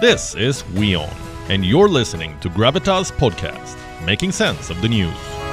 This 0.00 0.34
is 0.34 0.64
WION, 0.74 1.08
and 1.48 1.64
you're 1.64 1.88
listening 1.88 2.36
to 2.40 2.50
Gravitas 2.50 3.12
Podcast, 3.12 3.76
making 4.04 4.32
sense 4.32 4.68
of 4.68 4.82
the 4.82 4.88
news. 4.88 5.43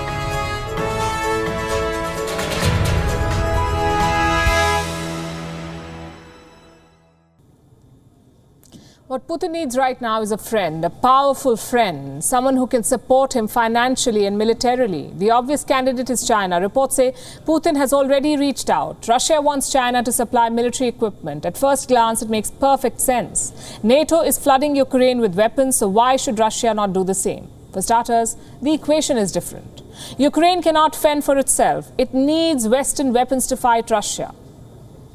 What 9.11 9.27
Putin 9.27 9.51
needs 9.51 9.75
right 9.75 9.99
now 9.99 10.21
is 10.21 10.31
a 10.31 10.37
friend, 10.37 10.85
a 10.85 10.89
powerful 10.89 11.57
friend, 11.57 12.23
someone 12.23 12.55
who 12.55 12.65
can 12.65 12.81
support 12.81 13.35
him 13.35 13.45
financially 13.45 14.25
and 14.25 14.37
militarily. 14.37 15.11
The 15.17 15.31
obvious 15.31 15.65
candidate 15.65 16.09
is 16.09 16.25
China. 16.25 16.61
Reports 16.61 16.95
say 16.95 17.11
Putin 17.45 17.75
has 17.75 17.91
already 17.91 18.37
reached 18.37 18.69
out. 18.69 19.05
Russia 19.09 19.41
wants 19.41 19.69
China 19.69 20.01
to 20.01 20.13
supply 20.13 20.47
military 20.47 20.87
equipment. 20.87 21.45
At 21.45 21.57
first 21.57 21.89
glance, 21.89 22.21
it 22.21 22.29
makes 22.29 22.51
perfect 22.51 23.01
sense. 23.01 23.51
NATO 23.83 24.21
is 24.21 24.39
flooding 24.39 24.77
Ukraine 24.77 25.19
with 25.19 25.35
weapons, 25.35 25.75
so 25.75 25.89
why 25.89 26.15
should 26.15 26.39
Russia 26.39 26.73
not 26.73 26.93
do 26.93 27.03
the 27.03 27.13
same? 27.13 27.49
For 27.73 27.81
starters, 27.81 28.37
the 28.61 28.73
equation 28.73 29.17
is 29.17 29.33
different. 29.33 29.81
Ukraine 30.17 30.61
cannot 30.61 30.95
fend 30.95 31.25
for 31.25 31.37
itself. 31.37 31.91
It 31.97 32.13
needs 32.13 32.65
Western 32.65 33.11
weapons 33.11 33.45
to 33.47 33.57
fight 33.57 33.91
Russia. 33.91 34.33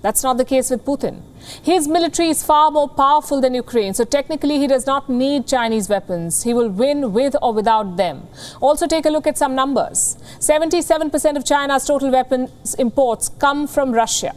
That's 0.06 0.22
not 0.22 0.36
the 0.36 0.44
case 0.44 0.70
with 0.70 0.84
Putin. 0.84 1.22
His 1.64 1.88
military 1.88 2.28
is 2.28 2.40
far 2.44 2.70
more 2.70 2.88
powerful 2.88 3.40
than 3.40 3.54
Ukraine, 3.54 3.92
so 3.92 4.04
technically 4.04 4.60
he 4.60 4.68
does 4.68 4.86
not 4.86 5.10
need 5.10 5.48
Chinese 5.48 5.88
weapons. 5.88 6.44
He 6.44 6.54
will 6.54 6.68
win 6.68 7.12
with 7.12 7.34
or 7.42 7.52
without 7.52 7.96
them. 7.96 8.28
Also, 8.60 8.86
take 8.86 9.04
a 9.04 9.10
look 9.10 9.26
at 9.26 9.36
some 9.36 9.56
numbers 9.56 10.16
77% 10.38 11.36
of 11.36 11.44
China's 11.44 11.84
total 11.84 12.12
weapons 12.12 12.76
imports 12.78 13.30
come 13.40 13.66
from 13.66 13.90
Russia. 13.90 14.32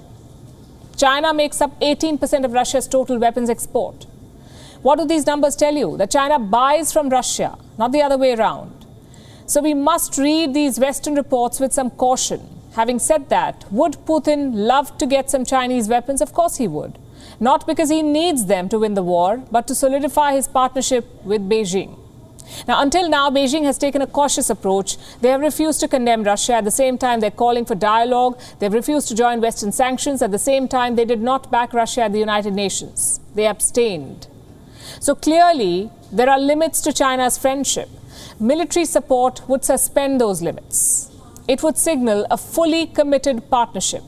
China 0.98 1.36
makes 1.36 1.62
up 1.62 1.80
18% 1.82 2.46
of 2.46 2.52
Russia's 2.52 2.88
total 2.88 3.20
weapons 3.20 3.48
export. 3.48 4.08
What 4.82 4.98
do 4.98 5.06
these 5.06 5.28
numbers 5.28 5.56
tell 5.56 5.76
you? 5.76 5.98
That 5.98 6.10
China 6.10 6.40
buys 6.40 6.92
from 6.92 7.10
Russia, 7.10 7.60
not 7.78 7.92
the 7.92 8.02
other 8.02 8.18
way 8.18 8.34
around. 8.34 8.88
So 9.46 9.62
we 9.62 9.76
must 9.76 10.18
read 10.18 10.56
these 10.56 10.80
Western 10.80 11.14
reports 11.14 11.60
with 11.60 11.74
some 11.74 11.92
caution. 11.92 12.59
Having 12.74 13.00
said 13.00 13.30
that, 13.30 13.66
would 13.72 13.94
Putin 14.06 14.52
love 14.54 14.98
to 15.00 15.08
get 15.08 15.30
some 15.30 15.46
Chinese 15.46 15.88
weapons? 15.88 16.22
Of 16.22 16.34
course 16.34 16.58
he 16.58 16.68
would. 16.68 16.98
Not 17.40 17.66
because 17.66 17.90
he 17.90 18.02
needs 18.02 18.46
them 18.46 18.70
to 18.70 18.80
win 18.80 18.94
the 18.94 19.04
war, 19.04 19.44
but 19.52 19.68
to 19.68 19.76
solidify 19.76 20.34
his 20.34 20.48
partnership 20.48 21.06
with 21.24 21.50
Beijing. 21.50 21.98
Now, 22.68 22.82
until 22.82 23.10
now, 23.10 23.30
Beijing 23.30 23.64
has 23.64 23.78
taken 23.78 24.02
a 24.02 24.08
cautious 24.08 24.50
approach. 24.50 24.98
They 25.22 25.30
have 25.30 25.42
refused 25.42 25.80
to 25.82 25.88
condemn 25.88 26.24
Russia. 26.24 26.56
At 26.56 26.64
the 26.64 26.72
same 26.72 26.98
time, 26.98 27.20
they're 27.20 27.32
calling 27.32 27.66
for 27.66 27.76
dialogue. 27.76 28.40
They've 28.60 28.74
refused 28.74 29.08
to 29.10 29.16
join 29.16 29.42
Western 29.42 29.72
sanctions. 29.72 30.22
At 30.22 30.32
the 30.32 30.40
same 30.40 30.68
time, 30.68 30.96
they 30.96 31.06
did 31.06 31.22
not 31.22 31.52
back 31.52 31.74
Russia 31.74 32.04
at 32.04 32.12
the 32.12 32.20
United 32.20 32.54
Nations. 32.54 33.20
They 33.36 33.48
abstained. 33.48 34.28
So 35.00 35.16
clearly, 35.16 35.92
there 36.12 36.30
are 36.30 36.40
limits 36.40 36.82
to 36.82 36.94
China's 36.94 37.38
friendship. 37.38 37.90
Military 38.40 38.86
support 38.86 39.48
would 39.48 39.64
suspend 39.64 40.20
those 40.20 40.42
limits 40.42 41.09
it 41.50 41.64
would 41.64 41.78
signal 41.78 42.28
a 42.30 42.38
fully 42.38 42.86
committed 42.86 43.50
partnership. 43.50 44.04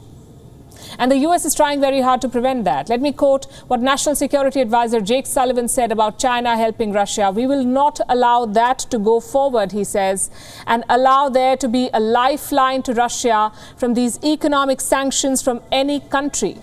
And 0.99 1.11
the 1.11 1.17
US 1.27 1.43
is 1.43 1.55
trying 1.55 1.81
very 1.81 2.01
hard 2.01 2.21
to 2.21 2.29
prevent 2.29 2.65
that. 2.65 2.87
Let 2.87 3.01
me 3.01 3.11
quote 3.11 3.45
what 3.67 3.81
National 3.81 4.15
Security 4.15 4.61
Advisor 4.61 5.01
Jake 5.01 5.25
Sullivan 5.25 5.67
said 5.67 5.91
about 5.91 6.19
China 6.19 6.55
helping 6.55 6.91
Russia. 6.91 7.31
We 7.31 7.47
will 7.47 7.63
not 7.63 7.99
allow 8.07 8.45
that 8.45 8.79
to 8.91 8.99
go 8.99 9.19
forward, 9.19 9.71
he 9.71 9.83
says, 9.83 10.29
and 10.67 10.83
allow 10.87 11.29
there 11.29 11.57
to 11.57 11.67
be 11.67 11.89
a 11.93 11.99
lifeline 11.99 12.83
to 12.83 12.93
Russia 12.93 13.51
from 13.75 13.95
these 13.95 14.23
economic 14.23 14.79
sanctions 14.79 15.41
from 15.41 15.61
any 15.71 15.99
country, 15.99 16.57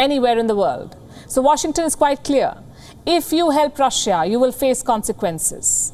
anywhere 0.00 0.36
in 0.36 0.48
the 0.48 0.56
world. 0.56 0.96
So 1.28 1.42
Washington 1.42 1.84
is 1.84 1.94
quite 1.94 2.24
clear. 2.24 2.56
If 3.06 3.32
you 3.32 3.50
help 3.50 3.78
Russia, 3.78 4.24
you 4.26 4.40
will 4.40 4.52
face 4.52 4.82
consequences. 4.82 5.92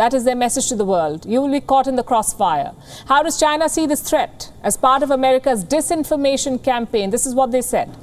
That 0.00 0.14
is 0.14 0.24
their 0.24 0.34
message 0.34 0.68
to 0.68 0.76
the 0.76 0.86
world. 0.86 1.26
You 1.26 1.42
will 1.42 1.50
be 1.50 1.60
caught 1.60 1.86
in 1.86 1.96
the 1.96 2.02
crossfire. 2.02 2.72
How 3.04 3.22
does 3.22 3.38
China 3.38 3.68
see 3.68 3.84
this 3.86 4.00
threat? 4.00 4.50
As 4.62 4.78
part 4.78 5.02
of 5.02 5.10
America's 5.10 5.62
disinformation 5.62 6.64
campaign, 6.64 7.10
this 7.10 7.26
is 7.26 7.34
what 7.34 7.50
they 7.52 7.60
said. 7.60 7.94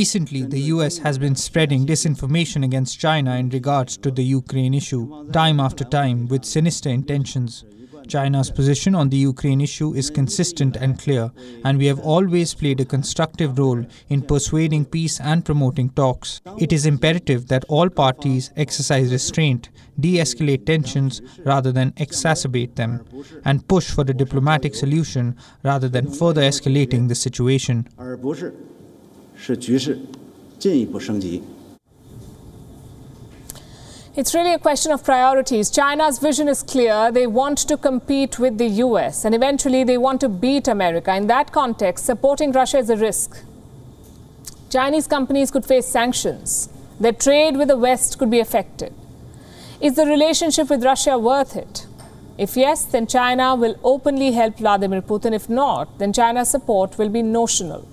Recently, 0.00 0.42
the 0.54 0.60
US 0.74 0.98
has 0.98 1.18
been 1.18 1.36
spreading 1.36 1.84
disinformation 1.84 2.64
against 2.64 2.98
China 2.98 3.36
in 3.36 3.50
regards 3.50 3.98
to 3.98 4.10
the 4.10 4.24
Ukraine 4.24 4.72
issue, 4.72 5.30
time 5.32 5.60
after 5.60 5.84
time, 5.84 6.28
with 6.28 6.46
sinister 6.46 6.88
intentions. 6.88 7.64
China's 8.12 8.50
position 8.50 8.94
on 8.94 9.08
the 9.08 9.16
Ukraine 9.16 9.62
issue 9.62 9.94
is 9.94 10.10
consistent 10.10 10.76
and 10.76 10.98
clear, 10.98 11.32
and 11.64 11.78
we 11.78 11.86
have 11.86 12.00
always 12.00 12.52
played 12.54 12.80
a 12.80 12.84
constructive 12.84 13.58
role 13.58 13.86
in 14.10 14.20
persuading 14.20 14.84
peace 14.84 15.18
and 15.18 15.46
promoting 15.46 15.88
talks. 16.00 16.42
It 16.58 16.74
is 16.74 16.84
imperative 16.84 17.48
that 17.48 17.64
all 17.68 17.88
parties 17.88 18.50
exercise 18.54 19.10
restraint, 19.10 19.70
de 19.98 20.18
escalate 20.18 20.66
tensions 20.66 21.22
rather 21.52 21.72
than 21.72 21.92
exacerbate 21.92 22.74
them, 22.74 22.92
and 23.46 23.66
push 23.66 23.90
for 23.90 24.02
a 24.02 24.12
diplomatic 24.12 24.74
solution 24.74 25.34
rather 25.62 25.88
than 25.88 26.12
further 26.12 26.42
escalating 26.42 27.08
the 27.08 27.14
situation. 27.14 27.88
It's 34.14 34.34
really 34.34 34.52
a 34.52 34.58
question 34.58 34.92
of 34.92 35.02
priorities. 35.02 35.70
China's 35.70 36.18
vision 36.18 36.46
is 36.46 36.62
clear. 36.62 37.10
They 37.10 37.26
want 37.26 37.56
to 37.56 37.78
compete 37.78 38.38
with 38.38 38.58
the 38.58 38.66
US 38.84 39.24
and 39.24 39.34
eventually 39.34 39.84
they 39.84 39.96
want 39.96 40.20
to 40.20 40.28
beat 40.28 40.68
America. 40.68 41.14
In 41.14 41.28
that 41.28 41.50
context, 41.50 42.04
supporting 42.04 42.52
Russia 42.52 42.76
is 42.76 42.90
a 42.90 42.96
risk. 42.98 43.42
Chinese 44.68 45.06
companies 45.06 45.50
could 45.50 45.64
face 45.64 45.86
sanctions. 45.86 46.68
Their 47.00 47.14
trade 47.14 47.56
with 47.56 47.68
the 47.68 47.78
West 47.78 48.18
could 48.18 48.30
be 48.30 48.38
affected. 48.38 48.92
Is 49.80 49.94
the 49.94 50.04
relationship 50.04 50.68
with 50.68 50.84
Russia 50.84 51.16
worth 51.16 51.56
it? 51.56 51.86
If 52.36 52.54
yes, 52.54 52.84
then 52.84 53.06
China 53.06 53.54
will 53.54 53.76
openly 53.82 54.32
help 54.32 54.58
Vladimir 54.58 55.00
Putin. 55.00 55.32
If 55.32 55.48
not, 55.48 55.98
then 55.98 56.12
China's 56.12 56.50
support 56.50 56.98
will 56.98 57.08
be 57.08 57.22
notional. 57.22 57.88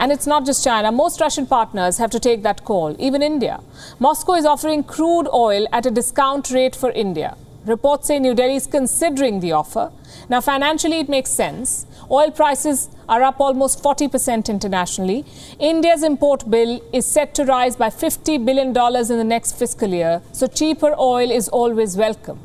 And 0.00 0.10
it's 0.10 0.26
not 0.26 0.46
just 0.46 0.64
China. 0.64 0.90
Most 0.90 1.20
Russian 1.20 1.46
partners 1.46 1.98
have 1.98 2.10
to 2.12 2.18
take 2.18 2.42
that 2.42 2.64
call, 2.64 2.96
even 2.98 3.22
India. 3.22 3.60
Moscow 3.98 4.34
is 4.34 4.46
offering 4.46 4.82
crude 4.82 5.28
oil 5.30 5.66
at 5.72 5.84
a 5.84 5.90
discount 5.90 6.50
rate 6.50 6.74
for 6.74 6.90
India. 6.92 7.36
Reports 7.66 8.06
say 8.06 8.18
New 8.18 8.34
Delhi 8.34 8.54
is 8.54 8.66
considering 8.66 9.40
the 9.40 9.52
offer. 9.52 9.92
Now, 10.30 10.40
financially, 10.40 11.00
it 11.00 11.10
makes 11.10 11.30
sense. 11.30 11.84
Oil 12.10 12.30
prices 12.30 12.88
are 13.10 13.22
up 13.22 13.40
almost 13.40 13.82
40% 13.82 14.48
internationally. 14.48 15.26
India's 15.58 16.02
import 16.02 16.50
bill 16.50 16.80
is 16.94 17.04
set 17.04 17.34
to 17.34 17.44
rise 17.44 17.76
by 17.76 17.90
$50 17.90 18.42
billion 18.46 18.68
in 18.68 19.18
the 19.18 19.24
next 19.24 19.58
fiscal 19.58 19.90
year, 19.90 20.22
so 20.32 20.46
cheaper 20.46 20.94
oil 20.98 21.30
is 21.30 21.50
always 21.50 21.98
welcome. 21.98 22.40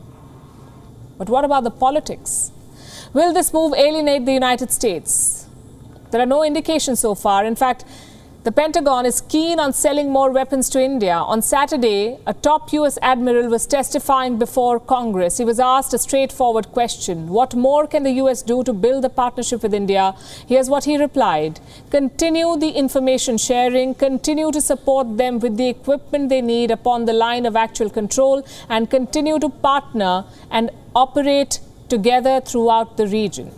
But 1.17 1.29
what 1.29 1.45
about 1.45 1.63
the 1.63 1.71
politics? 1.71 2.51
Will 3.13 3.31
this 3.31 3.53
move 3.53 3.73
alienate 3.77 4.25
the 4.25 4.33
United 4.33 4.73
States? 4.73 5.34
There 6.15 6.23
are 6.23 6.25
no 6.25 6.45
indications 6.45 7.01
so 7.01 7.13
far. 7.13 7.43
In 7.43 7.57
fact, 7.57 7.83
the 8.45 8.51
Pentagon 8.53 9.05
is 9.05 9.19
keen 9.19 9.59
on 9.59 9.73
selling 9.73 10.09
more 10.09 10.31
weapons 10.31 10.69
to 10.69 10.81
India. 10.81 11.13
On 11.15 11.41
Saturday, 11.41 12.17
a 12.25 12.33
top 12.33 12.71
U.S. 12.71 12.97
admiral 13.01 13.49
was 13.49 13.65
testifying 13.65 14.39
before 14.39 14.79
Congress. 14.79 15.39
He 15.39 15.43
was 15.43 15.59
asked 15.59 15.93
a 15.93 15.97
straightforward 15.97 16.67
question 16.71 17.27
What 17.27 17.53
more 17.53 17.85
can 17.85 18.03
the 18.03 18.11
U.S. 18.11 18.43
do 18.43 18.63
to 18.63 18.71
build 18.71 19.03
a 19.03 19.09
partnership 19.09 19.61
with 19.61 19.73
India? 19.73 20.13
Here's 20.47 20.69
what 20.69 20.85
he 20.85 20.95
replied 20.97 21.59
Continue 21.91 22.55
the 22.55 22.69
information 22.69 23.37
sharing, 23.37 23.93
continue 23.93 24.53
to 24.53 24.61
support 24.61 25.17
them 25.17 25.39
with 25.39 25.57
the 25.57 25.67
equipment 25.67 26.29
they 26.29 26.41
need 26.41 26.71
upon 26.71 27.03
the 27.03 27.11
line 27.25 27.45
of 27.45 27.57
actual 27.57 27.89
control, 27.89 28.47
and 28.69 28.89
continue 28.89 29.37
to 29.39 29.49
partner 29.49 30.23
and 30.49 30.71
operate 30.95 31.59
together 31.89 32.39
throughout 32.39 32.95
the 32.95 33.05
region. 33.05 33.51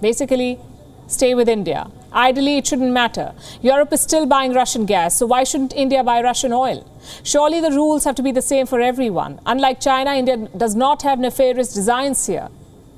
Basically, 0.00 0.58
stay 1.08 1.34
with 1.34 1.48
India. 1.48 1.90
Ideally, 2.12 2.58
it 2.58 2.66
shouldn't 2.66 2.92
matter. 2.92 3.34
Europe 3.60 3.92
is 3.92 4.00
still 4.00 4.26
buying 4.26 4.52
Russian 4.52 4.86
gas, 4.86 5.16
so 5.16 5.26
why 5.26 5.44
shouldn't 5.44 5.74
India 5.74 6.04
buy 6.04 6.22
Russian 6.22 6.52
oil? 6.52 6.86
Surely 7.22 7.60
the 7.60 7.70
rules 7.70 8.04
have 8.04 8.14
to 8.14 8.22
be 8.22 8.32
the 8.32 8.42
same 8.42 8.66
for 8.66 8.80
everyone. 8.80 9.40
Unlike 9.46 9.80
China, 9.80 10.14
India 10.14 10.36
does 10.64 10.74
not 10.74 11.02
have 11.02 11.18
nefarious 11.18 11.74
designs 11.74 12.26
here. 12.26 12.48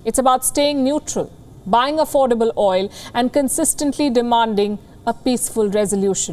It's 0.04 0.18
about 0.18 0.44
staying 0.44 0.84
neutral, 0.84 1.32
buying 1.66 1.96
affordable 1.96 2.52
oil, 2.56 2.90
and 3.14 3.32
consistently 3.32 4.10
demanding 4.10 4.78
a 5.06 5.14
peaceful 5.14 5.68
resolution. 5.70 6.28